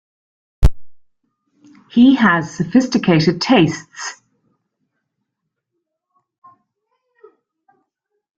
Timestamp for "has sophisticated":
2.15-3.39